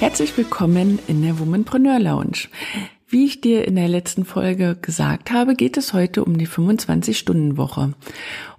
Herzlich 0.00 0.36
willkommen 0.36 1.00
in 1.08 1.22
der 1.22 1.40
Womanpreneur 1.40 1.98
Lounge. 1.98 2.46
Wie 3.08 3.24
ich 3.24 3.40
dir 3.40 3.66
in 3.66 3.74
der 3.74 3.88
letzten 3.88 4.24
Folge 4.24 4.76
gesagt 4.80 5.32
habe, 5.32 5.56
geht 5.56 5.76
es 5.76 5.92
heute 5.92 6.24
um 6.24 6.38
die 6.38 6.46
25-Stunden-Woche. 6.46 7.94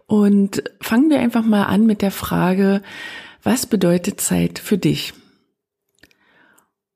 Und 0.05 0.63
fangen 0.81 1.09
wir 1.09 1.19
einfach 1.19 1.45
mal 1.45 1.63
an 1.63 1.85
mit 1.85 2.01
der 2.01 2.11
Frage, 2.11 2.81
was 3.41 3.67
bedeutet 3.67 4.19
Zeit 4.19 4.59
für 4.59 4.77
dich? 4.77 5.13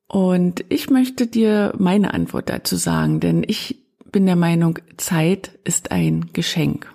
Und 0.08 0.66
ich 0.68 0.90
möchte 0.90 1.26
dir 1.26 1.74
meine 1.78 2.14
Antwort 2.14 2.50
dazu 2.50 2.76
sagen, 2.76 3.22
denn 3.22 3.46
ich 3.48 3.78
bin 4.12 4.26
der 4.26 4.36
Meinung, 4.36 4.78
Zeit 4.98 5.58
ist 5.64 5.92
ein 5.92 6.32
Geschenk. 6.34 6.93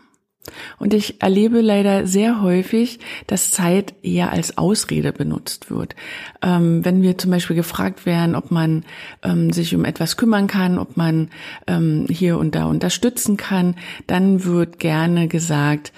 Und 0.78 0.94
ich 0.94 1.22
erlebe 1.22 1.60
leider 1.60 2.06
sehr 2.06 2.42
häufig, 2.42 2.98
dass 3.26 3.50
Zeit 3.50 3.94
eher 4.02 4.32
als 4.32 4.58
Ausrede 4.58 5.12
benutzt 5.12 5.70
wird. 5.70 5.94
Ähm, 6.42 6.84
wenn 6.84 7.02
wir 7.02 7.18
zum 7.18 7.30
Beispiel 7.30 7.56
gefragt 7.56 8.06
werden, 8.06 8.34
ob 8.34 8.50
man 8.50 8.84
ähm, 9.22 9.52
sich 9.52 9.74
um 9.74 9.84
etwas 9.84 10.16
kümmern 10.16 10.46
kann, 10.46 10.78
ob 10.78 10.96
man 10.96 11.30
ähm, 11.66 12.06
hier 12.08 12.38
und 12.38 12.54
da 12.54 12.66
unterstützen 12.66 13.36
kann, 13.36 13.76
dann 14.06 14.44
wird 14.44 14.78
gerne 14.78 15.28
gesagt, 15.28 15.92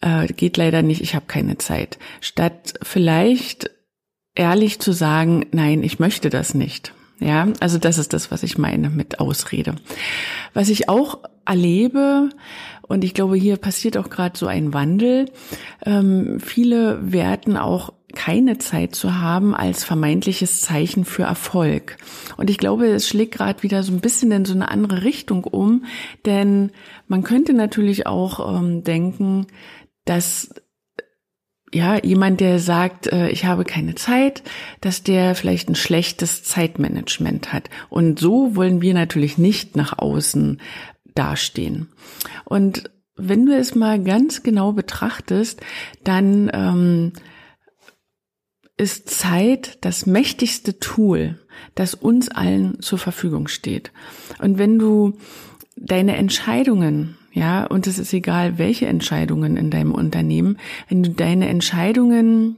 äh, 0.00 0.26
geht 0.26 0.56
leider 0.56 0.82
nicht, 0.82 1.00
ich 1.00 1.14
habe 1.14 1.26
keine 1.26 1.58
Zeit. 1.58 1.98
Statt 2.20 2.74
vielleicht 2.82 3.70
ehrlich 4.34 4.80
zu 4.80 4.92
sagen, 4.92 5.46
nein, 5.52 5.82
ich 5.82 5.98
möchte 5.98 6.30
das 6.30 6.54
nicht. 6.54 6.92
Ja, 7.20 7.48
also 7.60 7.78
das 7.78 7.98
ist 7.98 8.12
das, 8.12 8.30
was 8.30 8.42
ich 8.42 8.58
meine 8.58 8.90
mit 8.90 9.20
Ausrede. 9.20 9.76
Was 10.52 10.68
ich 10.68 10.88
auch 10.88 11.20
erlebe, 11.46 12.30
und 12.88 13.04
ich 13.04 13.14
glaube, 13.14 13.36
hier 13.36 13.56
passiert 13.56 13.96
auch 13.96 14.10
gerade 14.10 14.36
so 14.38 14.46
ein 14.46 14.74
Wandel. 14.74 15.30
Ähm, 15.84 16.38
viele 16.40 17.12
werten 17.12 17.56
auch 17.56 17.92
keine 18.14 18.58
Zeit 18.58 18.94
zu 18.94 19.20
haben 19.20 19.54
als 19.54 19.84
vermeintliches 19.84 20.60
Zeichen 20.60 21.04
für 21.04 21.24
Erfolg. 21.24 21.96
Und 22.36 22.48
ich 22.48 22.58
glaube, 22.58 22.86
es 22.86 23.08
schlägt 23.08 23.34
gerade 23.34 23.62
wieder 23.62 23.82
so 23.82 23.92
ein 23.92 24.00
bisschen 24.00 24.30
in 24.30 24.44
so 24.44 24.54
eine 24.54 24.70
andere 24.70 25.02
Richtung 25.02 25.44
um, 25.44 25.84
denn 26.24 26.70
man 27.08 27.24
könnte 27.24 27.54
natürlich 27.54 28.06
auch 28.06 28.56
ähm, 28.58 28.84
denken, 28.84 29.46
dass 30.04 30.50
ja, 31.72 31.98
jemand, 32.04 32.40
der 32.40 32.60
sagt, 32.60 33.08
äh, 33.08 33.30
ich 33.30 33.46
habe 33.46 33.64
keine 33.64 33.96
Zeit, 33.96 34.44
dass 34.80 35.02
der 35.02 35.34
vielleicht 35.34 35.68
ein 35.68 35.74
schlechtes 35.74 36.44
Zeitmanagement 36.44 37.52
hat. 37.52 37.68
Und 37.90 38.20
so 38.20 38.54
wollen 38.54 38.80
wir 38.80 38.94
natürlich 38.94 39.38
nicht 39.38 39.74
nach 39.74 39.98
außen 39.98 40.60
dastehen. 41.14 41.88
Und 42.44 42.90
wenn 43.16 43.46
du 43.46 43.56
es 43.56 43.74
mal 43.74 44.02
ganz 44.02 44.42
genau 44.42 44.72
betrachtest, 44.72 45.60
dann 46.02 46.50
ähm, 46.52 47.12
ist 48.76 49.08
Zeit 49.08 49.78
das 49.82 50.06
mächtigste 50.06 50.78
Tool, 50.80 51.38
das 51.74 51.94
uns 51.94 52.28
allen 52.28 52.80
zur 52.80 52.98
Verfügung 52.98 53.46
steht. 53.46 53.92
Und 54.40 54.58
wenn 54.58 54.78
du 54.78 55.16
deine 55.76 56.16
Entscheidungen, 56.16 57.16
ja, 57.32 57.66
und 57.66 57.86
es 57.86 57.98
ist 57.98 58.12
egal, 58.12 58.58
welche 58.58 58.86
Entscheidungen 58.86 59.56
in 59.56 59.70
deinem 59.70 59.92
Unternehmen, 59.92 60.58
wenn 60.88 61.02
du 61.02 61.10
deine 61.10 61.48
Entscheidungen 61.48 62.56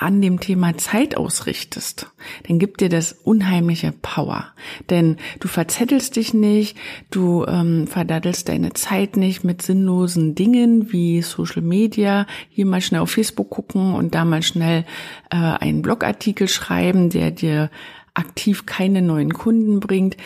an 0.00 0.22
dem 0.22 0.40
Thema 0.40 0.78
Zeit 0.78 1.16
ausrichtest, 1.16 2.10
dann 2.48 2.58
gibt 2.58 2.80
dir 2.80 2.88
das 2.88 3.12
unheimliche 3.12 3.92
Power. 3.92 4.46
Denn 4.88 5.18
du 5.40 5.48
verzettelst 5.48 6.16
dich 6.16 6.32
nicht, 6.32 6.78
du 7.10 7.44
ähm, 7.46 7.86
verdattelst 7.86 8.48
deine 8.48 8.72
Zeit 8.72 9.18
nicht 9.18 9.44
mit 9.44 9.60
sinnlosen 9.60 10.34
Dingen 10.34 10.90
wie 10.90 11.20
Social 11.20 11.60
Media, 11.62 12.26
hier 12.48 12.64
mal 12.64 12.80
schnell 12.80 13.02
auf 13.02 13.10
Facebook 13.10 13.50
gucken 13.50 13.94
und 13.94 14.14
da 14.14 14.24
mal 14.24 14.42
schnell 14.42 14.86
äh, 15.30 15.36
einen 15.36 15.82
Blogartikel 15.82 16.48
schreiben, 16.48 17.10
der 17.10 17.30
dir 17.30 17.70
aktiv 18.14 18.64
keine 18.64 19.02
neuen 19.02 19.34
Kunden 19.34 19.80
bringt. 19.80 20.16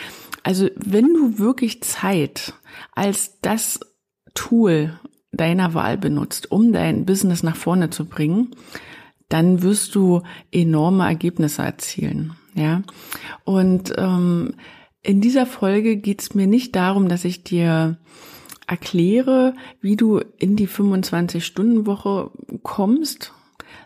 Also 0.45 0.69
wenn 0.77 1.13
du 1.15 1.39
wirklich 1.39 1.83
Zeit 1.83 2.55
als 2.95 3.41
das 3.41 3.81
Tool 4.35 5.01
deiner 5.33 5.75
Wahl 5.75 5.99
benutzt, 5.99 6.53
um 6.53 6.73
dein 6.73 7.07
Business 7.07 7.43
nach 7.43 7.57
vorne 7.57 7.91
zu 7.91 8.05
bringen, 8.05 8.55
dann 9.35 9.63
wirst 9.65 9.97
du 9.97 10.23
enorme 10.53 11.07
Ergebnisse 11.07 11.63
erzielen. 11.63 12.35
Ja, 12.55 12.83
und 13.43 13.93
ähm, 13.99 14.55
in 15.03 15.21
dieser 15.21 15.45
Folge 15.45 15.97
geht 15.97 16.23
es 16.23 16.35
mir 16.37 16.47
nicht 16.47 16.77
darum, 16.77 17.09
dass 17.09 17.25
ich 17.25 17.43
dir 17.43 17.99
erkläre, 18.69 19.57
wie 19.81 19.97
du 19.97 20.21
in 20.39 20.55
die 20.55 20.69
25-Stunden-Woche 20.69 22.31
kommst 22.63 23.33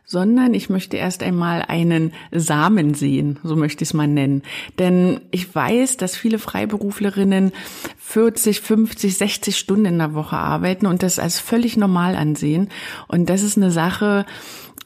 sondern 0.09 0.55
ich 0.55 0.71
möchte 0.71 0.97
erst 0.97 1.23
einmal 1.23 1.63
einen 1.69 2.15
Samen 2.33 2.95
sehen, 2.95 3.39
so 3.45 3.57
möchte 3.57 3.85
ich 3.85 3.91
es 3.91 3.95
mal 3.95 4.09
nennen. 4.09 4.43
Denn 4.79 5.21
ich 5.31 5.55
weiß, 5.55 5.99
dass 5.99 6.17
viele 6.17 6.39
Freiberuflerinnen 6.39 7.53
40, 7.99 8.63
50, 8.63 9.19
60 9.19 9.57
Stunden 9.57 9.85
in 9.85 9.99
der 9.99 10.15
Woche 10.15 10.39
arbeiten 10.39 10.87
und 10.87 11.03
das 11.03 11.19
als 11.19 11.39
völlig 11.39 11.77
normal 11.77 12.17
ansehen. 12.17 12.71
Und 13.07 13.29
das 13.29 13.43
ist 13.43 13.59
eine 13.59 13.71
Sache, 13.71 14.25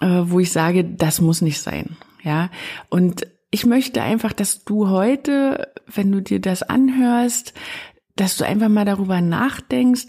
wo 0.03 0.41
ich 0.41 0.51
sage, 0.51 0.85
das 0.85 1.21
muss 1.21 1.43
nicht 1.43 1.61
sein. 1.61 1.97
Ja, 2.23 2.51
und 2.89 3.27
ich 3.51 3.67
möchte 3.67 4.03
einfach, 4.03 4.33
dass 4.33 4.65
du 4.65 4.89
heute, 4.89 5.73
wenn 5.87 6.11
du 6.11 6.23
dir 6.23 6.41
das 6.41 6.63
anhörst, 6.63 7.53
dass 8.17 8.37
du 8.37 8.45
einfach 8.45 8.69
mal 8.69 8.85
darüber 8.85 9.21
nachdenkst, 9.21 10.07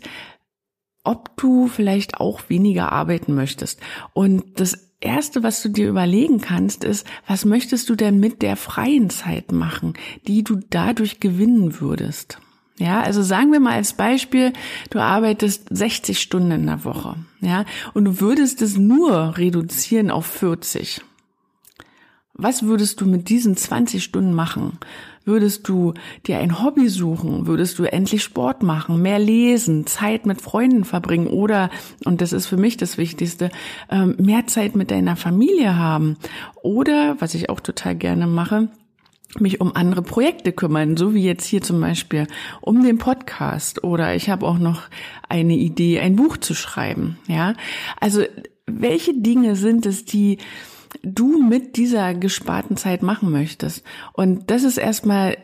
ob 1.03 1.35
du 1.37 1.67
vielleicht 1.67 2.19
auch 2.19 2.49
weniger 2.49 2.91
arbeiten 2.91 3.33
möchtest. 3.35 3.81
Und 4.13 4.59
das 4.59 4.93
Erste, 5.01 5.43
was 5.43 5.61
du 5.61 5.67
dir 5.67 5.89
überlegen 5.89 6.39
kannst, 6.39 6.85
ist, 6.85 7.05
was 7.27 7.43
möchtest 7.43 7.89
du 7.89 7.95
denn 7.95 8.21
mit 8.21 8.41
der 8.41 8.55
freien 8.55 9.09
Zeit 9.09 9.51
machen, 9.51 9.93
die 10.27 10.45
du 10.45 10.59
dadurch 10.69 11.19
gewinnen 11.19 11.81
würdest? 11.81 12.39
Ja, 12.77 13.01
also 13.01 13.21
sagen 13.21 13.51
wir 13.51 13.59
mal 13.59 13.73
als 13.73 13.93
Beispiel, 13.93 14.51
du 14.89 14.99
arbeitest 14.99 15.67
60 15.69 16.19
Stunden 16.19 16.51
in 16.51 16.65
der 16.65 16.83
Woche, 16.83 17.15
ja, 17.39 17.65
und 17.93 18.05
du 18.05 18.19
würdest 18.19 18.61
es 18.63 18.77
nur 18.77 19.37
reduzieren 19.37 20.09
auf 20.09 20.25
40. 20.25 21.01
Was 22.33 22.63
würdest 22.63 22.99
du 22.99 23.05
mit 23.05 23.29
diesen 23.29 23.55
20 23.55 24.03
Stunden 24.03 24.33
machen? 24.33 24.79
Würdest 25.23 25.69
du 25.69 25.93
dir 26.25 26.39
ein 26.39 26.61
Hobby 26.61 26.89
suchen? 26.89 27.45
Würdest 27.45 27.77
du 27.77 27.83
endlich 27.83 28.23
Sport 28.23 28.63
machen, 28.63 29.01
mehr 29.01 29.19
lesen, 29.19 29.85
Zeit 29.85 30.25
mit 30.25 30.41
Freunden 30.41 30.83
verbringen 30.83 31.27
oder, 31.27 31.69
und 32.05 32.21
das 32.21 32.33
ist 32.33 32.47
für 32.47 32.57
mich 32.57 32.75
das 32.75 32.97
Wichtigste, 32.97 33.51
ähm, 33.89 34.15
mehr 34.17 34.47
Zeit 34.47 34.75
mit 34.75 34.89
deiner 34.89 35.15
Familie 35.15 35.77
haben? 35.77 36.17
Oder, 36.63 37.15
was 37.19 37.35
ich 37.35 37.49
auch 37.49 37.59
total 37.59 37.95
gerne 37.95 38.25
mache, 38.25 38.67
mich 39.39 39.61
um 39.61 39.75
andere 39.75 40.01
Projekte 40.01 40.51
kümmern, 40.51 40.97
so 40.97 41.13
wie 41.13 41.23
jetzt 41.23 41.45
hier 41.45 41.61
zum 41.61 41.81
Beispiel 41.81 42.27
um 42.61 42.83
den 42.83 42.97
Podcast 42.97 43.83
oder 43.83 44.15
ich 44.15 44.29
habe 44.29 44.45
auch 44.45 44.59
noch 44.59 44.83
eine 45.29 45.55
Idee, 45.55 45.99
ein 45.99 46.15
Buch 46.15 46.37
zu 46.37 46.53
schreiben. 46.53 47.17
Ja, 47.27 47.55
also 47.99 48.23
welche 48.65 49.13
Dinge 49.13 49.55
sind 49.55 49.85
es, 49.85 50.05
die 50.05 50.37
du 51.01 51.41
mit 51.41 51.75
dieser 51.77 52.13
gesparten 52.13 52.77
Zeit 52.77 53.01
machen 53.03 53.31
möchtest. 53.31 53.83
Und 54.13 54.51
das 54.51 54.63
ist 54.63 54.77
erstmal 54.77 55.37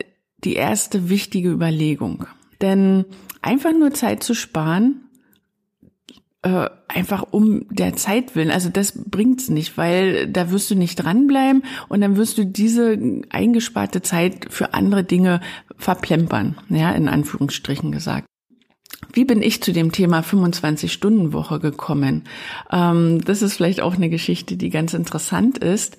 die 0.44 0.54
erste 0.54 1.10
wichtige 1.10 1.50
Überlegung. 1.50 2.26
Denn 2.60 3.04
einfach 3.42 3.72
nur 3.72 3.92
Zeit 3.92 4.22
zu 4.22 4.34
sparen, 4.34 5.08
äh, 6.42 6.68
einfach 6.88 7.26
um 7.30 7.66
der 7.68 7.96
Zeit 7.96 8.34
willen, 8.34 8.50
also 8.50 8.70
das 8.70 8.92
bringt's 8.96 9.48
nicht, 9.48 9.76
weil 9.76 10.26
da 10.26 10.50
wirst 10.50 10.70
du 10.70 10.74
nicht 10.74 10.96
dranbleiben 10.96 11.62
und 11.88 12.00
dann 12.00 12.16
wirst 12.16 12.38
du 12.38 12.46
diese 12.46 12.98
eingesparte 13.30 14.02
Zeit 14.02 14.46
für 14.48 14.74
andere 14.74 15.04
Dinge 15.04 15.40
verplempern, 15.76 16.56
ja, 16.68 16.92
in 16.92 17.08
Anführungsstrichen 17.08 17.92
gesagt. 17.92 18.26
Wie 19.12 19.24
bin 19.24 19.42
ich 19.42 19.62
zu 19.62 19.72
dem 19.72 19.92
Thema 19.92 20.20
25-Stunden-Woche 20.20 21.58
gekommen? 21.58 22.24
Ähm, 22.70 23.20
das 23.24 23.42
ist 23.42 23.54
vielleicht 23.54 23.80
auch 23.80 23.94
eine 23.94 24.10
Geschichte, 24.10 24.56
die 24.56 24.70
ganz 24.70 24.94
interessant 24.94 25.58
ist. 25.58 25.96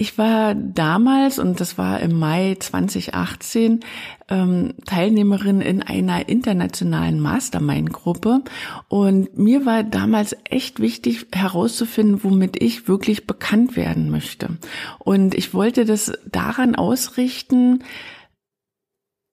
Ich 0.00 0.16
war 0.16 0.54
damals, 0.54 1.40
und 1.40 1.58
das 1.58 1.76
war 1.76 1.98
im 1.98 2.16
Mai 2.16 2.56
2018, 2.56 3.80
ähm, 4.28 4.74
Teilnehmerin 4.86 5.60
in 5.60 5.82
einer 5.82 6.28
internationalen 6.28 7.18
Mastermind-Gruppe. 7.18 8.44
Und 8.86 9.36
mir 9.36 9.66
war 9.66 9.82
damals 9.82 10.36
echt 10.44 10.78
wichtig 10.78 11.26
herauszufinden, 11.32 12.22
womit 12.22 12.62
ich 12.62 12.86
wirklich 12.86 13.26
bekannt 13.26 13.74
werden 13.74 14.08
möchte. 14.08 14.58
Und 15.00 15.34
ich 15.34 15.52
wollte 15.52 15.84
das 15.84 16.12
daran 16.30 16.76
ausrichten, 16.76 17.82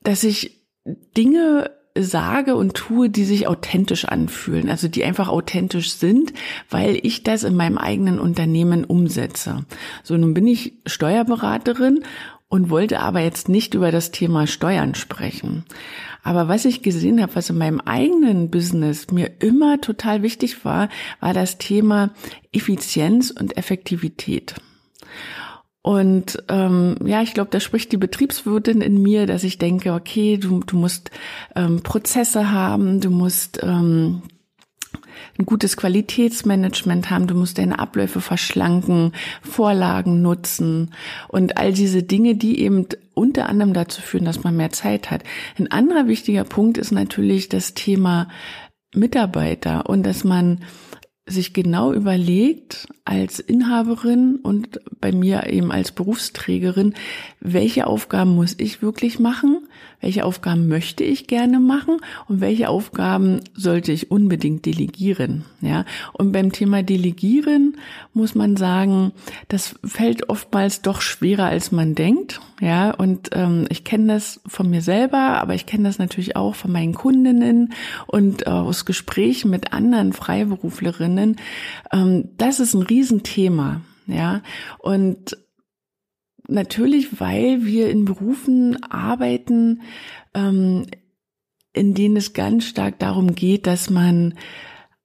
dass 0.02 0.24
ich 0.24 0.66
Dinge 1.16 1.75
sage 1.98 2.56
und 2.56 2.74
tue, 2.74 3.10
die 3.10 3.24
sich 3.24 3.48
authentisch 3.48 4.06
anfühlen, 4.06 4.70
also 4.70 4.88
die 4.88 5.06
einfach 5.06 5.30
authentisch 5.30 5.92
sind, 5.94 6.34
weil 6.70 7.00
ich 7.02 7.24
das 7.24 7.44
in 7.44 7.56
meinem 7.56 7.78
eigenen 7.78 8.20
Unternehmen 8.20 8.84
umsetze. 8.84 9.66
So, 10.04 10.18
nun 10.18 10.34
bin 10.34 10.46
ich 10.46 10.74
Steuerberaterin 10.86 12.04
und 12.50 12.70
wollte 12.70 13.00
aber 13.00 13.22
jetzt 13.22 13.50
nicht 13.50 13.74
über 13.74 13.92
das 13.92 14.12
Thema 14.12 14.46
Steuern 14.46 14.96
sprechen. 14.96 15.64
Aber 16.24 16.48
was 16.48 16.66
ich 16.66 16.82
gesehen 16.82 17.22
habe, 17.22 17.36
was 17.36 17.50
in 17.50 17.58
meinem 17.58 17.80
eigenen 17.80 18.50
Business 18.50 19.12
mir 19.12 19.32
immer 19.40 19.80
total 19.80 20.22
wichtig 20.22 20.66
war, 20.66 20.90
war 21.20 21.34
das 21.34 21.58
Thema 21.58 22.12
Effizienz 22.52 23.32
und 23.32 23.58
Effektivität. 23.58 24.56
Und 25.86 26.44
ähm, 26.50 26.96
ja, 27.06 27.22
ich 27.22 27.36
glaube, 27.36 27.52
da 27.52 27.60
spricht 27.60 27.92
die 27.92 27.98
Betriebswirtin 27.98 28.82
in 28.82 29.04
mir, 29.04 29.28
dass 29.28 29.44
ich 29.44 29.60
denke, 29.60 29.94
okay, 29.94 30.38
du, 30.38 30.62
du 30.62 30.78
musst 30.78 31.12
ähm, 31.56 31.84
Prozesse 31.84 32.52
haben, 32.52 33.02
du 33.02 33.12
musst 33.12 33.60
ähm, 33.62 34.24
ein 35.38 35.46
gutes 35.46 35.78
Qualitätsmanagement 35.78 37.12
haben, 37.12 37.28
du 37.28 37.36
musst 37.36 37.60
deine 37.60 37.78
Abläufe 37.78 38.20
verschlanken, 38.20 39.12
Vorlagen 39.44 40.24
nutzen 40.24 40.90
und 41.28 41.60
all 41.60 41.72
diese 41.72 42.02
Dinge, 42.02 42.34
die 42.34 42.62
eben 42.62 42.88
unter 43.14 43.48
anderem 43.48 43.76
dazu 43.76 44.02
führen, 44.02 44.26
dass 44.26 44.44
man 44.44 44.58
mehr 44.58 44.72
Zeit 44.72 45.12
hat. 45.12 45.24
Ein 45.60 45.70
anderer 45.70 46.08
wichtiger 46.08 46.46
Punkt 46.46 46.80
ist 46.80 46.94
natürlich 46.94 47.48
das 47.48 47.76
Thema 47.76 48.28
Mitarbeiter 48.96 49.88
und 49.88 50.02
dass 50.02 50.24
man 50.24 50.64
sich 51.28 51.54
genau 51.54 51.92
überlegt 51.92 52.88
als 53.04 53.40
Inhaberin 53.40 54.36
und 54.38 54.80
bei 55.02 55.12
mir 55.12 55.48
eben 55.48 55.72
als 55.72 55.92
Berufsträgerin, 55.92 56.94
welche 57.40 57.88
Aufgaben 57.88 58.36
muss 58.36 58.56
ich 58.58 58.82
wirklich 58.82 59.20
machen, 59.20 59.68
welche 60.06 60.24
Aufgaben 60.24 60.68
möchte 60.68 61.04
ich 61.04 61.26
gerne 61.26 61.60
machen 61.60 61.98
und 62.28 62.40
welche 62.40 62.70
Aufgaben 62.70 63.40
sollte 63.56 63.92
ich 63.92 64.12
unbedingt 64.12 64.64
delegieren. 64.68 65.46
Ja, 65.62 65.84
und 66.14 66.32
beim 66.32 66.52
Thema 66.52 66.84
Delegieren 66.84 67.78
muss 68.14 68.36
man 68.36 68.56
sagen, 68.56 69.14
das 69.48 69.74
fällt 69.84 70.30
oftmals 70.30 70.84
doch 70.84 71.02
schwerer 71.02 71.46
als 71.46 71.72
man 71.72 71.96
denkt. 71.96 72.40
Ja, 72.62 72.92
und 72.92 73.30
ähm, 73.32 73.66
ich 73.70 73.84
kenne 73.84 74.14
das 74.14 74.42
von 74.46 74.70
mir 74.70 74.84
selber, 74.84 75.42
aber 75.42 75.56
ich 75.56 75.66
kenne 75.66 75.86
das 75.86 75.98
natürlich 75.98 76.36
auch 76.36 76.54
von 76.54 76.72
meinen 76.72 76.94
Kundinnen 76.94 77.74
und 78.06 78.46
äh, 78.46 78.52
aus 78.52 78.86
Gesprächen 78.86 79.50
mit 79.50 79.74
anderen 79.74 80.14
Freiberuflerinnen. 80.14 81.38
Ähm, 81.92 82.30
das 82.38 82.60
ist 82.60 82.76
ein 82.76 82.84
Riesenthema. 82.84 83.82
Ja, 84.06 84.44
und 84.78 85.36
natürlich, 86.48 87.20
weil 87.20 87.66
wir 87.66 87.90
in 87.90 88.06
Berufen 88.06 88.82
arbeiten, 88.84 89.82
ähm, 90.34 90.86
in 91.74 91.94
denen 91.94 92.18
es 92.18 92.34
ganz 92.34 92.66
stark 92.66 93.00
darum 93.00 93.36
geht, 93.36 93.68
dass 93.68 93.90
man 93.90 94.36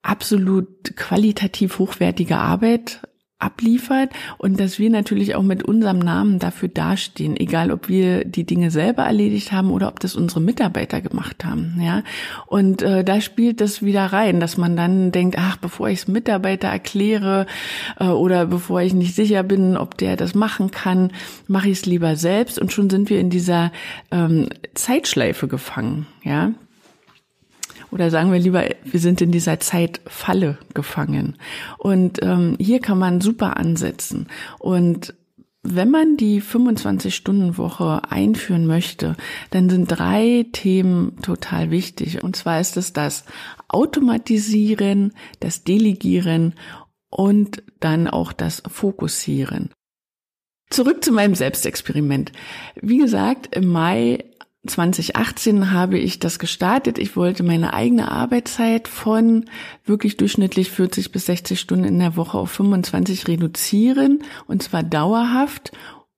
absolut 0.03 0.97
qualitativ 0.97 1.79
hochwertige 1.79 2.39
Arbeit 2.39 3.03
abliefert 3.41 4.11
und 4.39 4.61
dass 4.61 4.79
wir 4.79 4.91
natürlich 4.91 5.35
auch 5.35 5.43
mit 5.43 5.63
unserem 5.63 5.99
Namen 5.99 6.39
dafür 6.39 6.69
dastehen, 6.69 7.37
egal 7.37 7.71
ob 7.71 7.89
wir 7.89 8.25
die 8.25 8.45
Dinge 8.45 8.71
selber 8.71 9.05
erledigt 9.05 9.53
haben 9.53 9.71
oder 9.71 9.89
ob 9.89 10.01
das 10.01 10.15
unsere 10.15 10.41
Mitarbeiter 10.41 11.01
gemacht 11.01 11.45
haben, 11.45 11.81
ja. 11.81 12.03
Und 12.47 12.83
äh, 12.83 13.03
da 13.03 13.21
spielt 13.21 13.61
das 13.61 13.83
wieder 13.83 14.07
rein, 14.07 14.41
dass 14.41 14.57
man 14.57 14.77
dann 14.77 15.13
denkt, 15.13 15.37
ach, 15.39 15.57
bevor 15.57 15.89
ich 15.89 16.01
es 16.01 16.09
Mitarbeiter 16.09 16.69
erkläre 16.69 17.47
äh, 17.99 18.07
oder 18.07 18.47
bevor 18.47 18.83
ich 18.83 18.95
nicht 18.95 19.15
sicher 19.15 19.43
bin, 19.43 19.77
ob 19.77 19.97
der 19.99 20.17
das 20.17 20.35
machen 20.35 20.71
kann, 20.71 21.13
mache 21.49 21.69
ich 21.69 21.79
es 21.79 21.87
lieber 21.87 22.17
selbst 22.17 22.59
und 22.59 22.73
schon 22.73 22.91
sind 22.91 23.11
wir 23.11 23.21
in 23.21 23.31
dieser 23.31 23.73
ähm, 24.11 24.49
Zeitschleife 24.75 25.49
gefangen, 25.49 26.07
ja. 26.23 26.53
Oder 27.91 28.11
sagen 28.11 28.33
wir 28.33 28.39
lieber, 28.39 28.65
wir 28.85 29.01
sind 29.01 29.21
in 29.21 29.33
dieser 29.33 29.61
Zeitfalle 29.61 30.59
gefangen. 30.75 31.37
Und 31.79 32.23
ähm, 32.23 32.57
hier 32.61 32.81
kann 32.81 32.99
man 32.99 33.21
super 33.21 33.57
ansetzen. 33.57 34.29
Und 34.59 35.15
wenn 35.63 35.91
man 35.91 36.17
die 36.17 36.41
25-Stunden-Woche 36.41 38.11
einführen 38.11 38.67
möchte, 38.67 39.17
dann 39.51 39.69
sind 39.69 39.87
drei 39.89 40.47
Themen 40.53 41.21
total 41.21 41.71
wichtig. 41.71 42.23
Und 42.25 42.35
zwar 42.37 42.61
ist 42.61 42.77
es 42.77 42.93
das 42.95 43.25
Automatisieren, 43.69 45.13
das 45.41 45.65
Delegieren 45.65 46.55
und 47.11 47.63
dann 47.81 48.09
auch 48.09 48.33
das 48.33 48.63
Fokussieren. 48.69 49.71
Zurück 50.71 51.05
zu 51.05 51.13
meinem 51.13 51.35
Selbstexperiment. 51.35 52.33
Wie 52.81 52.99
gesagt, 52.99 53.55
im 53.55 53.67
Mai 53.67 54.25
2018 54.67 55.73
habe 55.73 55.99
ich 55.99 56.19
das 56.19 56.39
gestartet. 56.39 56.99
Ich 56.99 57.17
wollte 57.17 57.43
meine 57.43 57.73
eigene 57.73 58.11
Arbeitszeit 58.11 58.89
von 58.89 59.47
wirklich 59.85 60.19
durchschnittlich 60.19 60.71
40 60.71 61.13
bis 61.13 61.27
60 61.27 61.59
Stunden 61.59 61.85
in 61.85 61.99
der 61.99 62.17
Woche 62.17 62.37
auf 62.37 62.51
25 62.51 63.27
reduzieren 63.27 64.23
und 64.47 64.63
zwar 64.63 64.83
dauerhaft 64.83 65.73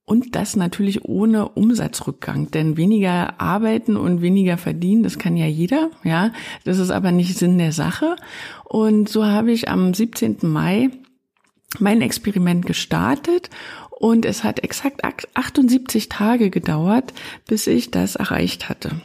und 0.04 0.34
das 0.34 0.56
natürlich 0.56 1.04
ohne 1.04 1.48
Umsatzrückgang, 1.48 2.50
denn 2.50 2.76
weniger 2.76 3.40
arbeiten 3.40 3.96
und 3.96 4.20
weniger 4.20 4.58
verdienen, 4.58 5.04
das 5.04 5.18
kann 5.18 5.36
ja 5.36 5.46
jeder, 5.46 5.90
ja. 6.02 6.32
Das 6.64 6.78
ist 6.78 6.90
aber 6.90 7.12
nicht 7.12 7.38
Sinn 7.38 7.58
der 7.58 7.72
Sache. 7.72 8.16
Und 8.64 9.08
so 9.08 9.24
habe 9.24 9.52
ich 9.52 9.68
am 9.68 9.94
17. 9.94 10.38
Mai 10.42 10.90
mein 11.78 12.02
Experiment 12.02 12.66
gestartet 12.66 13.48
und 14.02 14.26
es 14.26 14.42
hat 14.42 14.64
exakt 14.64 15.00
78 15.04 16.08
Tage 16.08 16.50
gedauert, 16.50 17.14
bis 17.46 17.68
ich 17.68 17.92
das 17.92 18.16
erreicht 18.16 18.68
hatte. 18.68 19.00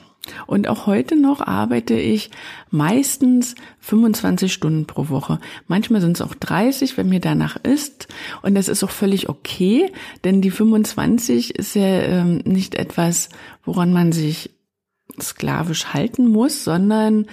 Und 0.47 0.67
auch 0.67 0.87
heute 0.87 1.15
noch 1.15 1.39
arbeite 1.39 1.93
ich 1.93 2.31
meistens 2.71 3.53
25 3.81 4.51
Stunden 4.51 4.87
pro 4.87 5.09
Woche. 5.09 5.39
Manchmal 5.67 6.01
sind 6.01 6.17
es 6.17 6.21
auch 6.21 6.33
30, 6.33 6.97
wenn 6.97 7.09
mir 7.09 7.19
danach 7.19 7.57
ist. 7.57 8.07
Und 8.41 8.55
das 8.55 8.69
ist 8.69 8.83
auch 8.83 8.89
völlig 8.89 9.29
okay, 9.29 9.91
denn 10.23 10.41
die 10.41 10.49
25 10.49 11.53
ist 11.53 11.75
ja 11.75 11.83
ähm, 11.83 12.39
nicht 12.43 12.73
etwas, 12.73 13.29
woran 13.63 13.93
man 13.93 14.11
sich 14.11 14.49
sklavisch 15.21 15.93
halten 15.93 16.27
muss, 16.27 16.63
sondern 16.63 17.27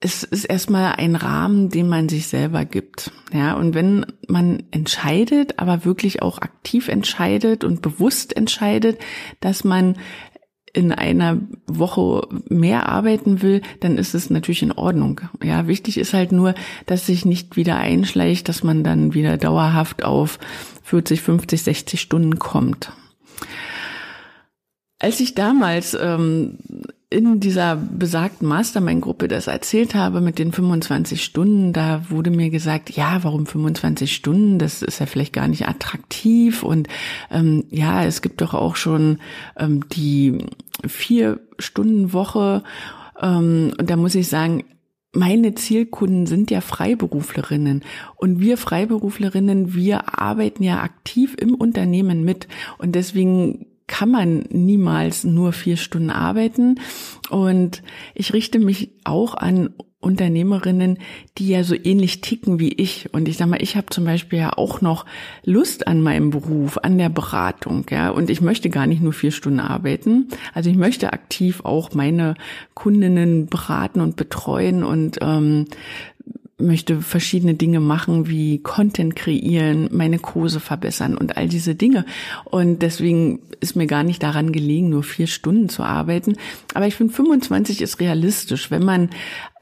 es 0.00 0.22
ist 0.22 0.44
erstmal 0.44 0.94
ein 0.96 1.16
Rahmen, 1.16 1.70
den 1.70 1.88
man 1.88 2.08
sich 2.08 2.28
selber 2.28 2.64
gibt. 2.64 3.10
Ja, 3.32 3.54
und 3.54 3.74
wenn 3.74 4.06
man 4.28 4.62
entscheidet, 4.70 5.58
aber 5.58 5.84
wirklich 5.84 6.22
auch 6.22 6.38
aktiv 6.38 6.88
entscheidet 6.88 7.64
und 7.64 7.82
bewusst 7.82 8.36
entscheidet, 8.36 8.98
dass 9.40 9.64
man 9.64 9.96
in 10.72 10.92
einer 10.92 11.40
Woche 11.66 12.28
mehr 12.48 12.88
arbeiten 12.88 13.42
will, 13.42 13.62
dann 13.80 13.98
ist 13.98 14.14
es 14.14 14.30
natürlich 14.30 14.62
in 14.62 14.70
Ordnung. 14.70 15.22
Ja, 15.42 15.66
wichtig 15.66 15.98
ist 15.98 16.14
halt 16.14 16.30
nur, 16.30 16.54
dass 16.86 17.06
sich 17.06 17.24
nicht 17.24 17.56
wieder 17.56 17.76
einschleicht, 17.76 18.48
dass 18.48 18.62
man 18.62 18.84
dann 18.84 19.14
wieder 19.14 19.36
dauerhaft 19.38 20.04
auf 20.04 20.38
40, 20.84 21.20
50, 21.20 21.62
60 21.62 22.00
Stunden 22.00 22.38
kommt. 22.38 22.92
Als 25.00 25.20
ich 25.20 25.34
damals 25.34 25.96
ähm, 26.00 26.58
in 27.10 27.40
dieser 27.40 27.76
besagten 27.76 28.46
Mastermind-Gruppe 28.46 29.28
das 29.28 29.46
erzählt 29.46 29.94
habe 29.94 30.20
mit 30.20 30.38
den 30.38 30.52
25 30.52 31.24
Stunden, 31.24 31.72
da 31.72 32.10
wurde 32.10 32.30
mir 32.30 32.50
gesagt, 32.50 32.90
ja, 32.90 33.24
warum 33.24 33.46
25 33.46 34.14
Stunden? 34.14 34.58
Das 34.58 34.82
ist 34.82 34.98
ja 34.98 35.06
vielleicht 35.06 35.32
gar 35.32 35.48
nicht 35.48 35.66
attraktiv. 35.66 36.62
Und 36.62 36.88
ähm, 37.30 37.64
ja, 37.70 38.04
es 38.04 38.20
gibt 38.20 38.42
doch 38.42 38.52
auch 38.52 38.76
schon 38.76 39.20
ähm, 39.56 39.88
die 39.88 40.44
vier 40.86 41.40
Stunden 41.58 42.12
Woche. 42.12 42.62
Ähm, 43.18 43.72
und 43.78 43.88
da 43.88 43.96
muss 43.96 44.14
ich 44.14 44.28
sagen, 44.28 44.64
meine 45.12 45.54
Zielkunden 45.54 46.26
sind 46.26 46.50
ja 46.50 46.60
Freiberuflerinnen. 46.60 47.84
Und 48.16 48.40
wir 48.40 48.58
Freiberuflerinnen, 48.58 49.74
wir 49.74 50.20
arbeiten 50.20 50.62
ja 50.62 50.82
aktiv 50.82 51.34
im 51.40 51.54
Unternehmen 51.54 52.22
mit. 52.22 52.48
Und 52.76 52.94
deswegen 52.94 53.64
kann 53.88 54.10
man 54.10 54.44
niemals 54.50 55.24
nur 55.24 55.52
vier 55.52 55.76
Stunden 55.76 56.10
arbeiten. 56.10 56.76
Und 57.30 57.82
ich 58.14 58.32
richte 58.32 58.60
mich 58.60 58.92
auch 59.02 59.34
an 59.34 59.70
Unternehmerinnen, 60.00 60.98
die 61.38 61.48
ja 61.48 61.64
so 61.64 61.74
ähnlich 61.74 62.20
ticken 62.20 62.60
wie 62.60 62.72
ich. 62.72 63.12
Und 63.12 63.26
ich 63.28 63.36
sag 63.36 63.48
mal, 63.48 63.60
ich 63.60 63.76
habe 63.76 63.88
zum 63.90 64.04
Beispiel 64.04 64.38
ja 64.38 64.52
auch 64.56 64.80
noch 64.80 65.04
Lust 65.44 65.88
an 65.88 66.02
meinem 66.02 66.30
Beruf, 66.30 66.78
an 66.78 66.98
der 66.98 67.08
Beratung, 67.08 67.84
ja. 67.90 68.10
Und 68.10 68.30
ich 68.30 68.40
möchte 68.40 68.70
gar 68.70 68.86
nicht 68.86 69.02
nur 69.02 69.12
vier 69.12 69.32
Stunden 69.32 69.58
arbeiten. 69.58 70.28
Also 70.54 70.70
ich 70.70 70.76
möchte 70.76 71.12
aktiv 71.12 71.62
auch 71.64 71.94
meine 71.94 72.34
Kundinnen 72.74 73.46
beraten 73.46 74.00
und 74.00 74.14
betreuen 74.14 74.84
und 74.84 75.18
ähm, 75.20 75.64
möchte 76.58 77.00
verschiedene 77.00 77.54
Dinge 77.54 77.80
machen, 77.80 78.28
wie 78.28 78.58
Content 78.58 79.14
kreieren, 79.14 79.88
meine 79.92 80.18
Kurse 80.18 80.58
verbessern 80.60 81.16
und 81.16 81.36
all 81.36 81.48
diese 81.48 81.76
Dinge. 81.76 82.04
Und 82.44 82.82
deswegen 82.82 83.40
ist 83.60 83.76
mir 83.76 83.86
gar 83.86 84.02
nicht 84.02 84.22
daran 84.22 84.52
gelegen, 84.52 84.90
nur 84.90 85.04
vier 85.04 85.28
Stunden 85.28 85.68
zu 85.68 85.84
arbeiten. 85.84 86.36
Aber 86.74 86.86
ich 86.86 86.96
finde, 86.96 87.14
25 87.14 87.80
ist 87.80 88.00
realistisch, 88.00 88.70
wenn 88.70 88.84
man 88.84 89.10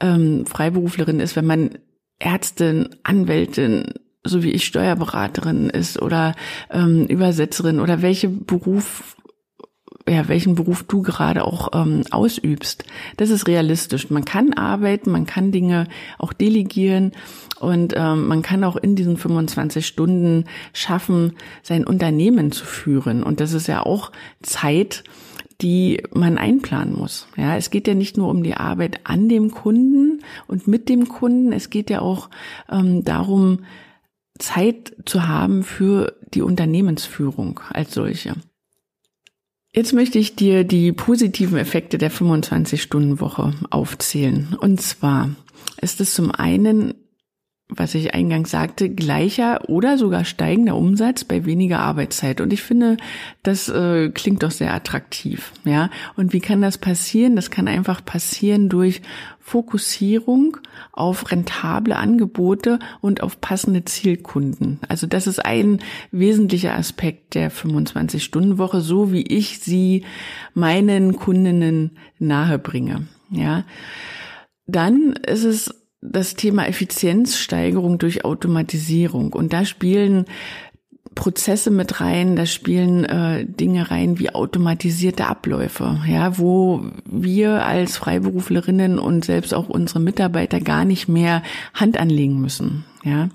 ähm, 0.01 0.45
Freiberuflerin 0.45 1.19
ist, 1.19 1.35
wenn 1.35 1.45
man 1.45 1.77
Ärztin, 2.19 2.89
Anwältin, 3.03 3.93
so 4.23 4.43
wie 4.43 4.51
ich 4.51 4.65
Steuerberaterin 4.65 5.69
ist 5.69 6.01
oder 6.01 6.35
ähm, 6.71 7.05
Übersetzerin 7.05 7.79
oder 7.79 8.01
welche 8.01 8.27
Beruf 8.27 9.16
ja, 10.07 10.27
welchen 10.27 10.55
Beruf 10.55 10.83
du 10.83 11.01
gerade 11.01 11.43
auch 11.45 11.69
ähm, 11.73 12.03
ausübst. 12.11 12.85
Das 13.17 13.29
ist 13.29 13.47
realistisch. 13.47 14.09
Man 14.09 14.25
kann 14.25 14.53
arbeiten, 14.53 15.11
man 15.11 15.25
kann 15.25 15.51
Dinge 15.51 15.87
auch 16.17 16.33
delegieren 16.33 17.11
und 17.59 17.93
ähm, 17.95 18.27
man 18.27 18.41
kann 18.41 18.63
auch 18.63 18.75
in 18.75 18.95
diesen 18.95 19.17
25 19.17 19.85
Stunden 19.85 20.45
schaffen, 20.73 21.33
sein 21.61 21.85
Unternehmen 21.85 22.51
zu 22.51 22.65
führen. 22.65 23.23
Und 23.23 23.39
das 23.39 23.53
ist 23.53 23.67
ja 23.67 23.83
auch 23.83 24.11
Zeit, 24.41 25.03
die 25.61 26.03
man 26.13 26.37
einplanen 26.37 26.95
muss. 26.95 27.27
Ja, 27.35 27.57
es 27.57 27.69
geht 27.69 27.87
ja 27.87 27.95
nicht 27.95 28.17
nur 28.17 28.29
um 28.29 28.43
die 28.43 28.53
Arbeit 28.53 29.01
an 29.05 29.27
dem 29.27 29.51
Kunden 29.51 30.21
und 30.47 30.67
mit 30.67 30.87
dem 30.87 31.09
Kunden. 31.09 31.51
Es 31.51 31.69
geht 31.69 31.89
ja 31.89 32.01
auch 32.01 32.29
ähm, 32.71 33.03
darum, 33.03 33.65
Zeit 34.37 34.95
zu 35.05 35.27
haben 35.27 35.63
für 35.63 36.15
die 36.33 36.43
Unternehmensführung 36.43 37.59
als 37.71 37.93
solche. 37.93 38.35
Jetzt 39.73 39.93
möchte 39.93 40.17
ich 40.17 40.35
dir 40.35 40.63
die 40.63 40.91
positiven 40.91 41.57
Effekte 41.57 41.97
der 41.97 42.11
25-Stunden-Woche 42.11 43.53
aufzählen. 43.69 44.55
Und 44.59 44.81
zwar 44.81 45.29
ist 45.81 46.01
es 46.01 46.13
zum 46.13 46.31
einen 46.31 46.93
was 47.69 47.95
ich 47.95 48.13
eingangs 48.13 48.51
sagte, 48.51 48.89
gleicher 48.89 49.69
oder 49.69 49.97
sogar 49.97 50.23
steigender 50.23 50.75
Umsatz 50.75 51.25
bei 51.25 51.45
weniger 51.45 51.79
Arbeitszeit. 51.79 52.39
Und 52.39 52.53
ich 52.53 52.61
finde, 52.61 52.95
das 53.43 53.67
äh, 53.67 54.09
klingt 54.09 54.43
doch 54.43 54.51
sehr 54.51 54.73
attraktiv. 54.73 55.51
Ja. 55.65 55.89
Und 56.15 56.31
wie 56.31 56.39
kann 56.39 56.61
das 56.61 56.77
passieren? 56.77 57.35
Das 57.35 57.51
kann 57.51 57.67
einfach 57.67 58.05
passieren 58.05 58.69
durch 58.69 59.01
Fokussierung 59.39 60.57
auf 60.93 61.29
rentable 61.29 61.97
Angebote 61.97 62.79
und 63.01 63.21
auf 63.21 63.41
passende 63.41 63.83
Zielkunden. 63.83 64.79
Also 64.87 65.05
das 65.05 65.27
ist 65.27 65.43
ein 65.43 65.79
wesentlicher 66.11 66.73
Aspekt 66.73 67.35
der 67.35 67.51
25-Stunden-Woche, 67.51 68.79
so 68.79 69.11
wie 69.11 69.23
ich 69.23 69.59
sie 69.59 70.05
meinen 70.53 71.17
Kundinnen 71.17 71.97
nahebringe. 72.17 73.07
Ja. 73.29 73.65
Dann 74.67 75.13
ist 75.13 75.43
es 75.43 75.76
das 76.01 76.35
Thema 76.35 76.67
Effizienzsteigerung 76.67 77.97
durch 77.97 78.23
Automatisierung. 78.25 79.33
Und 79.33 79.53
da 79.53 79.65
spielen 79.65 80.25
Prozesse 81.17 81.71
mit 81.71 81.99
rein, 81.99 82.35
da 82.35 82.45
spielen 82.45 83.03
äh, 83.03 83.43
Dinge 83.43 83.89
rein 83.89 84.19
wie 84.19 84.29
automatisierte 84.29 85.25
Abläufe, 85.25 85.99
ja, 86.07 86.37
wo 86.37 86.85
wir 87.05 87.65
als 87.65 87.97
Freiberuflerinnen 87.97 88.99
und 88.99 89.25
selbst 89.25 89.53
auch 89.55 89.67
unsere 89.67 89.99
Mitarbeiter 89.99 90.59
gar 90.59 90.85
nicht 90.85 91.07
mehr 91.07 91.41
Hand 91.73 91.99
anlegen 91.99 92.39
müssen, 92.39 92.85
ja. 93.03 93.29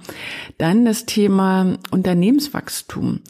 Dann 0.59 0.85
das 0.85 1.07
Thema 1.07 1.77
Unternehmenswachstum. 1.91 3.21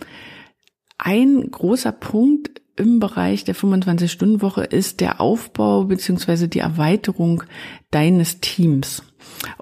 Ein 0.98 1.50
großer 1.50 1.92
Punkt 1.92 2.60
im 2.76 3.00
Bereich 3.00 3.44
der 3.44 3.56
25-Stunden-Woche 3.56 4.64
ist 4.64 5.00
der 5.00 5.20
Aufbau 5.20 5.84
beziehungsweise 5.84 6.48
die 6.48 6.58
Erweiterung 6.58 7.42
deines 7.90 8.40
Teams. 8.40 9.02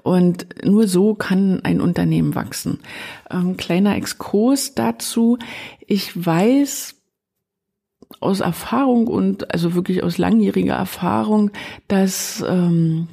Und 0.03 0.47
nur 0.65 0.87
so 0.87 1.15
kann 1.15 1.61
ein 1.63 1.81
Unternehmen 1.81 2.35
wachsen. 2.35 2.79
Ähm, 3.29 3.57
kleiner 3.57 3.95
Exkurs 3.95 4.75
dazu. 4.75 5.37
Ich 5.87 6.25
weiß 6.25 6.95
aus 8.19 8.39
Erfahrung 8.41 9.07
und 9.07 9.53
also 9.53 9.73
wirklich 9.73 10.03
aus 10.03 10.17
langjähriger 10.17 10.75
Erfahrung, 10.75 11.51
dass 11.87 12.43
ähm, 12.47 13.07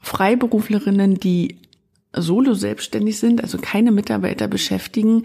Freiberuflerinnen, 0.00 1.16
die 1.16 1.58
solo 2.14 2.54
selbstständig 2.54 3.18
sind, 3.18 3.42
also 3.42 3.58
keine 3.58 3.92
Mitarbeiter 3.92 4.48
beschäftigen, 4.48 5.24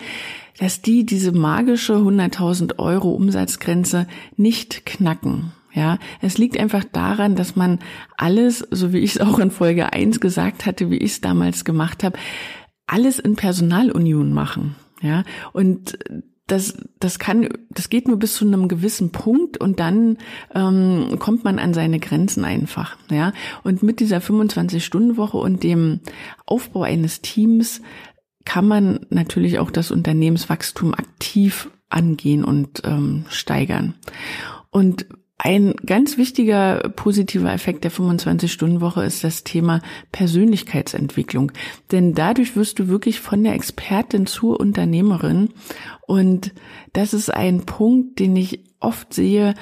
dass 0.60 0.82
die 0.82 1.06
diese 1.06 1.32
magische 1.32 1.94
100.000 1.94 2.78
Euro 2.80 3.12
Umsatzgrenze 3.12 4.08
nicht 4.36 4.86
knacken. 4.86 5.54
Ja, 5.74 5.98
es 6.22 6.38
liegt 6.38 6.60
einfach 6.60 6.84
daran, 6.84 7.36
dass 7.36 7.56
man 7.56 7.80
alles, 8.16 8.60
so 8.72 8.94
wie 8.94 9.00
ich 9.00 9.16
es 9.16 9.22
auch 9.22 9.40
in 9.40 9.50
Folge 9.50 9.92
1 9.92 10.20
gesagt 10.20 10.66
hatte, 10.66 10.92
wie 10.92 10.98
ich 10.98 11.14
es 11.14 11.22
damals 11.22 11.66
gemacht 11.66 12.04
habe, 12.04 12.18
alles 12.86 13.18
in 13.18 13.36
Personalunion 13.36 14.34
machen. 14.34 14.76
Ja, 15.02 15.24
und 15.52 15.98
das, 16.48 16.78
das 17.00 17.20
kann, 17.20 17.50
das 17.70 17.90
geht 17.90 18.08
nur 18.08 18.18
bis 18.18 18.36
zu 18.36 18.46
einem 18.46 18.68
gewissen 18.68 19.12
Punkt 19.12 19.58
und 19.58 19.80
dann 19.80 20.18
ähm, 20.54 21.16
kommt 21.18 21.44
man 21.44 21.58
an 21.58 21.74
seine 21.74 22.00
Grenzen 22.00 22.44
einfach. 22.44 22.98
Ja, 23.10 23.34
und 23.64 23.82
mit 23.82 24.00
dieser 24.00 24.18
25-Stunden-Woche 24.18 25.38
und 25.38 25.64
dem 25.64 26.02
Aufbau 26.46 26.84
eines 26.84 27.22
Teams 27.22 27.82
kann 28.46 28.68
man 28.68 29.06
natürlich 29.10 29.60
auch 29.60 29.72
das 29.72 29.90
Unternehmenswachstum 29.90 30.94
aktiv 30.94 31.70
angehen 31.90 32.44
und 32.44 32.82
ähm, 32.84 33.26
steigern. 33.30 33.96
Und 34.70 35.06
ein 35.38 35.74
ganz 35.86 36.18
wichtiger 36.18 36.90
positiver 36.96 37.52
Effekt 37.52 37.84
der 37.84 37.92
25-Stunden-Woche 37.92 39.04
ist 39.04 39.24
das 39.24 39.44
Thema 39.44 39.82
Persönlichkeitsentwicklung. 40.12 41.52
Denn 41.92 42.14
dadurch 42.14 42.56
wirst 42.56 42.80
du 42.80 42.88
wirklich 42.88 43.20
von 43.20 43.44
der 43.44 43.54
Expertin 43.54 44.26
zur 44.26 44.60
Unternehmerin. 44.60 45.50
Und 46.06 46.54
das 46.94 47.14
ist 47.14 47.34
ein 47.34 47.66
Punkt, 47.66 48.20
den 48.20 48.36
ich 48.36 48.64
oft 48.80 49.14
sehe, 49.14 49.56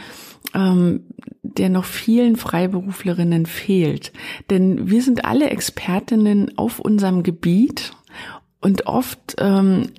ähm, 0.54 1.06
der 1.42 1.70
noch 1.70 1.86
vielen 1.86 2.36
Freiberuflerinnen 2.36 3.46
fehlt. 3.46 4.12
Denn 4.50 4.90
wir 4.90 5.02
sind 5.02 5.26
alle 5.26 5.50
Expertinnen 5.50 6.58
auf 6.58 6.80
unserem 6.80 7.24
Gebiet 7.24 7.94
und 8.60 8.88
oft 8.88 9.36
ähm, 9.40 9.90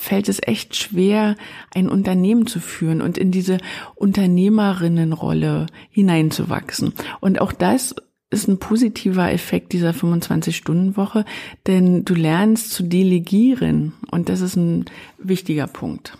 fällt 0.00 0.30
es 0.30 0.40
echt 0.42 0.76
schwer, 0.76 1.36
ein 1.74 1.90
Unternehmen 1.90 2.46
zu 2.46 2.58
führen 2.58 3.02
und 3.02 3.18
in 3.18 3.30
diese 3.30 3.58
Unternehmerinnenrolle 3.94 5.66
hineinzuwachsen. 5.90 6.94
Und 7.20 7.40
auch 7.42 7.52
das 7.52 7.94
ist 8.30 8.48
ein 8.48 8.58
positiver 8.58 9.30
Effekt 9.30 9.72
dieser 9.72 9.90
25-Stunden-Woche, 9.90 11.26
denn 11.66 12.06
du 12.06 12.14
lernst 12.14 12.72
zu 12.72 12.82
delegieren 12.82 13.92
und 14.10 14.30
das 14.30 14.40
ist 14.40 14.56
ein 14.56 14.86
wichtiger 15.18 15.66
Punkt. 15.66 16.16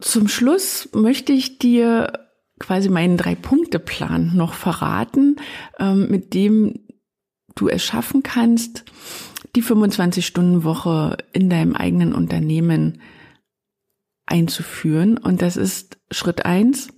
Zum 0.00 0.28
Schluss 0.28 0.90
möchte 0.92 1.32
ich 1.32 1.58
dir 1.58 2.12
quasi 2.58 2.90
meinen 2.90 3.16
Drei-Punkte-Plan 3.16 4.36
noch 4.36 4.52
verraten, 4.52 5.36
ähm, 5.78 6.08
mit 6.10 6.34
dem 6.34 6.80
du 7.54 7.68
es 7.68 7.82
schaffen 7.82 8.22
kannst, 8.22 8.84
die 9.56 9.62
25-Stunden-Woche 9.62 11.16
in 11.32 11.48
deinem 11.48 11.74
eigenen 11.74 12.12
Unternehmen 12.14 13.00
einzuführen. 14.26 15.18
Und 15.18 15.42
das 15.42 15.56
ist 15.56 15.98
Schritt 16.10 16.44
eins, 16.44 16.88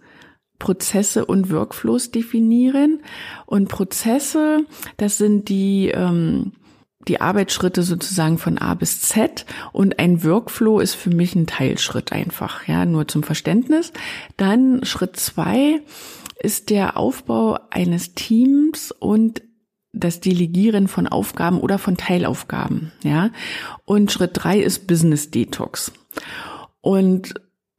Prozesse 0.58 1.26
und 1.26 1.50
Workflows 1.50 2.10
definieren. 2.10 3.02
Und 3.44 3.68
Prozesse, 3.68 4.64
das 4.96 5.18
sind 5.18 5.48
die, 5.48 5.88
ähm, 5.88 6.52
die 7.08 7.20
Arbeitsschritte 7.20 7.82
sozusagen 7.82 8.38
von 8.38 8.58
A 8.58 8.74
bis 8.74 9.00
Z. 9.02 9.44
Und 9.72 9.98
ein 9.98 10.24
Workflow 10.24 10.80
ist 10.80 10.94
für 10.94 11.10
mich 11.10 11.34
ein 11.34 11.46
Teilschritt 11.46 12.12
einfach, 12.12 12.66
ja, 12.66 12.84
nur 12.84 13.06
zum 13.06 13.22
Verständnis. 13.22 13.92
Dann 14.36 14.84
Schritt 14.84 15.16
zwei 15.16 15.82
ist 16.38 16.70
der 16.70 16.96
Aufbau 16.96 17.58
eines 17.70 18.14
Teams 18.14 18.92
und 18.92 19.42
das 19.96 20.20
Delegieren 20.20 20.88
von 20.88 21.06
Aufgaben 21.06 21.60
oder 21.60 21.78
von 21.78 21.96
Teilaufgaben, 21.96 22.92
ja. 23.02 23.30
Und 23.84 24.12
Schritt 24.12 24.32
drei 24.34 24.60
ist 24.60 24.86
Business 24.86 25.30
Detox. 25.30 25.92
Und 26.80 27.34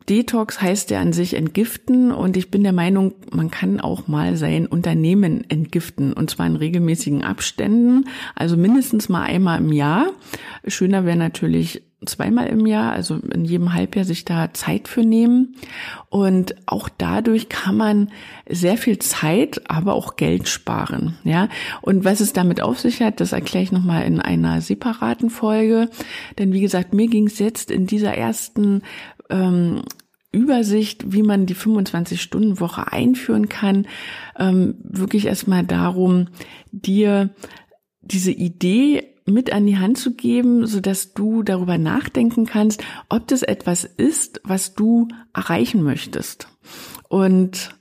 Detox 0.09 0.62
heißt 0.62 0.89
ja 0.89 1.01
an 1.01 1.12
sich 1.12 1.33
entgiften 1.33 2.12
und 2.12 2.38
ich 2.38 2.50
bin 2.50 2.63
der 2.63 2.71
Meinung, 2.71 3.15
man 3.31 3.51
kann 3.51 3.81
auch 3.81 4.07
mal 4.07 4.38
sein 4.38 4.65
Unternehmen 4.65 5.43
entgiften 5.50 6.13
und 6.13 6.29
zwar 6.29 6.47
in 6.47 6.55
regelmäßigen 6.55 7.24
Abständen, 7.24 8.05
also 8.33 8.55
mindestens 8.55 9.09
mal 9.09 9.24
einmal 9.24 9.59
im 9.59 9.74
Jahr. 9.74 10.12
Schöner 10.65 11.05
wäre 11.05 11.17
natürlich 11.17 11.83
zweimal 12.05 12.47
im 12.47 12.65
Jahr, 12.65 12.91
also 12.91 13.15
in 13.15 13.43
jedem 13.43 13.73
Halbjahr 13.73 14.05
sich 14.05 14.23
da 14.23 14.53
Zeit 14.53 14.87
für 14.87 15.01
nehmen. 15.01 15.55
Und 16.09 16.55
auch 16.67 16.89
dadurch 16.89 17.49
kann 17.49 17.75
man 17.75 18.11
sehr 18.47 18.77
viel 18.77 18.99
Zeit, 18.99 19.69
aber 19.69 19.93
auch 19.93 20.15
Geld 20.15 20.47
sparen. 20.47 21.17
Ja, 21.23 21.49
und 21.81 22.05
was 22.05 22.19
es 22.19 22.33
damit 22.33 22.61
auf 22.61 22.79
sich 22.79 23.01
hat, 23.01 23.19
das 23.19 23.31
erkläre 23.31 23.63
ich 23.63 23.71
nochmal 23.71 24.05
in 24.05 24.21
einer 24.21 24.61
separaten 24.61 25.29
Folge. 25.29 25.89
Denn 26.37 26.53
wie 26.53 26.61
gesagt, 26.61 26.93
mir 26.93 27.07
ging 27.07 27.27
es 27.27 27.39
jetzt 27.39 27.71
in 27.71 27.87
dieser 27.87 28.13
ersten 28.13 28.83
ähm, 29.29 29.81
Übersicht, 30.31 31.13
wie 31.13 31.23
man 31.23 31.47
die 31.47 31.55
25-Stunden-Woche 31.55 32.91
einführen 32.91 33.49
kann, 33.49 33.87
ähm, 34.37 34.75
wirklich 34.83 35.25
erstmal 35.25 35.63
darum, 35.63 36.27
dir 36.71 37.31
diese 38.01 38.31
Idee 38.31 39.16
mit 39.27 39.51
an 39.51 39.65
die 39.65 39.77
Hand 39.77 39.98
zu 39.98 40.15
geben, 40.15 40.65
so 40.65 40.79
dass 40.79 41.13
du 41.13 41.43
darüber 41.43 41.77
nachdenken 41.77 42.46
kannst, 42.46 42.84
ob 43.10 43.27
das 43.27 43.43
etwas 43.43 43.84
ist, 43.84 44.41
was 44.43 44.74
du 44.74 45.07
erreichen 45.34 45.84
möchtest. 45.84 46.48
Und 47.10 47.77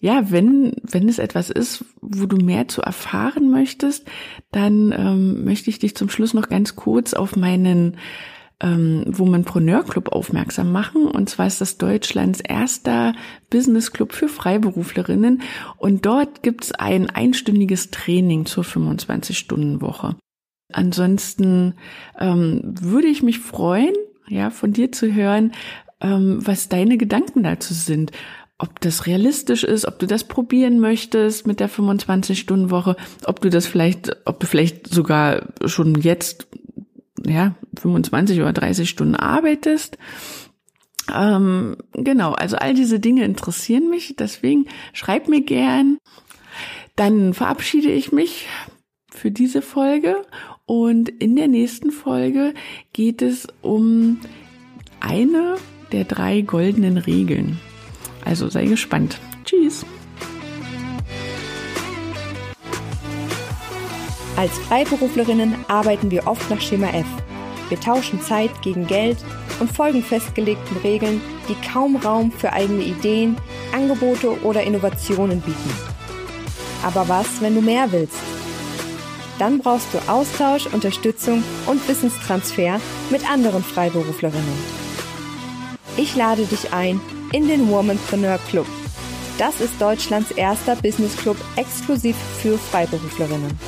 ja, 0.00 0.30
wenn, 0.30 0.74
wenn 0.82 1.08
es 1.08 1.18
etwas 1.18 1.50
ist, 1.50 1.84
wo 2.02 2.26
du 2.26 2.36
mehr 2.36 2.68
zu 2.68 2.82
erfahren 2.82 3.50
möchtest, 3.50 4.06
dann 4.50 4.92
ähm, 4.92 5.44
möchte 5.44 5.70
ich 5.70 5.78
dich 5.78 5.96
zum 5.96 6.10
Schluss 6.10 6.34
noch 6.34 6.48
ganz 6.48 6.76
kurz 6.76 7.14
auf 7.14 7.34
meinen 7.34 7.96
ähm, 8.60 9.04
Womanpreneur 9.06 9.84
Club 9.84 10.10
aufmerksam 10.12 10.72
machen. 10.72 11.06
Und 11.06 11.30
zwar 11.30 11.46
ist 11.46 11.60
das 11.60 11.78
Deutschlands 11.78 12.40
erster 12.40 13.14
Business 13.50 13.92
Club 13.92 14.12
für 14.12 14.28
Freiberuflerinnen. 14.28 15.42
Und 15.76 16.04
dort 16.06 16.42
gibt 16.42 16.64
es 16.64 16.72
ein 16.72 17.08
einstündiges 17.08 17.90
Training 17.90 18.46
zur 18.46 18.64
25-Stunden-Woche. 18.64 20.16
Ansonsten 20.72 21.74
ähm, 22.18 22.62
würde 22.64 23.06
ich 23.06 23.22
mich 23.22 23.38
freuen, 23.38 23.94
ja, 24.28 24.50
von 24.50 24.72
dir 24.72 24.90
zu 24.92 25.12
hören, 25.12 25.52
ähm, 26.00 26.38
was 26.44 26.68
deine 26.68 26.96
Gedanken 26.98 27.42
dazu 27.42 27.74
sind 27.74 28.12
ob 28.58 28.80
das 28.80 29.06
realistisch 29.06 29.64
ist, 29.64 29.86
ob 29.86 29.98
du 29.98 30.06
das 30.06 30.24
probieren 30.24 30.80
möchtest 30.80 31.46
mit 31.46 31.60
der 31.60 31.68
25-Stunden-Woche, 31.68 32.96
ob 33.26 33.40
du 33.40 33.50
das 33.50 33.66
vielleicht, 33.66 34.16
ob 34.24 34.40
du 34.40 34.46
vielleicht 34.46 34.88
sogar 34.88 35.48
schon 35.66 35.94
jetzt, 36.00 36.46
ja, 37.26 37.54
25 37.78 38.40
oder 38.40 38.54
30 38.54 38.88
Stunden 38.88 39.14
arbeitest. 39.14 39.98
Ähm, 41.14 41.76
genau, 41.92 42.32
also 42.32 42.56
all 42.56 42.72
diese 42.72 42.98
Dinge 42.98 43.24
interessieren 43.24 43.90
mich, 43.90 44.16
deswegen 44.16 44.66
schreib 44.94 45.28
mir 45.28 45.42
gern. 45.42 45.98
Dann 46.96 47.34
verabschiede 47.34 47.90
ich 47.90 48.10
mich 48.10 48.48
für 49.16 49.30
diese 49.30 49.62
Folge 49.62 50.22
und 50.66 51.08
in 51.08 51.36
der 51.36 51.48
nächsten 51.48 51.90
Folge 51.90 52.54
geht 52.92 53.22
es 53.22 53.46
um 53.62 54.20
eine 55.00 55.56
der 55.92 56.04
drei 56.04 56.40
goldenen 56.40 56.98
Regeln. 56.98 57.58
Also 58.24 58.48
sei 58.48 58.66
gespannt. 58.66 59.18
Tschüss. 59.44 59.86
Als 64.36 64.58
Freiberuflerinnen 64.58 65.54
arbeiten 65.68 66.10
wir 66.10 66.26
oft 66.26 66.50
nach 66.50 66.60
Schema 66.60 66.88
F. 66.88 67.06
Wir 67.70 67.80
tauschen 67.80 68.20
Zeit 68.20 68.50
gegen 68.62 68.86
Geld 68.86 69.18
und 69.60 69.72
folgen 69.72 70.02
festgelegten 70.02 70.76
Regeln, 70.78 71.22
die 71.48 71.56
kaum 71.72 71.96
Raum 71.96 72.30
für 72.30 72.52
eigene 72.52 72.82
Ideen, 72.82 73.36
Angebote 73.72 74.42
oder 74.42 74.62
Innovationen 74.62 75.40
bieten. 75.40 75.70
Aber 76.84 77.08
was, 77.08 77.40
wenn 77.40 77.54
du 77.54 77.62
mehr 77.62 77.90
willst? 77.90 78.35
Dann 79.38 79.58
brauchst 79.58 79.88
du 79.92 79.98
Austausch, 80.10 80.66
Unterstützung 80.66 81.42
und 81.66 81.86
Wissenstransfer 81.88 82.80
mit 83.10 83.28
anderen 83.30 83.62
Freiberuflerinnen. 83.62 84.76
Ich 85.96 86.16
lade 86.16 86.44
dich 86.46 86.72
ein 86.72 87.00
in 87.32 87.48
den 87.48 87.68
Womanpreneur 87.68 88.38
Club. 88.50 88.66
Das 89.38 89.60
ist 89.60 89.80
Deutschlands 89.80 90.30
erster 90.30 90.76
Business 90.76 91.16
Club 91.16 91.36
exklusiv 91.56 92.16
für 92.40 92.56
Freiberuflerinnen. 92.56 93.58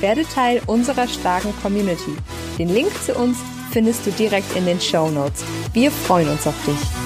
Werde 0.00 0.24
Teil 0.24 0.62
unserer 0.66 1.08
starken 1.08 1.52
Community. 1.62 2.16
Den 2.58 2.68
Link 2.68 2.90
zu 3.04 3.14
uns 3.14 3.38
findest 3.72 4.06
du 4.06 4.12
direkt 4.12 4.54
in 4.56 4.66
den 4.66 4.80
Show 4.80 5.10
Notes. 5.10 5.44
Wir 5.72 5.90
freuen 5.90 6.28
uns 6.28 6.46
auf 6.46 6.54
dich. 6.64 7.03